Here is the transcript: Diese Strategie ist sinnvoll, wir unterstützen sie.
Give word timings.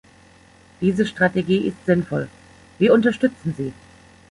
Diese 0.81 1.05
Strategie 1.05 1.67
ist 1.67 1.77
sinnvoll, 1.85 2.27
wir 2.79 2.91
unterstützen 2.91 3.53
sie. 3.55 3.71